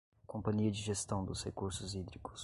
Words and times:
Companhia 0.25 0.71
de 0.71 0.81
Gestão 0.81 1.23
dos 1.23 1.43
Recursos 1.43 1.93
Hídricos 1.93 2.39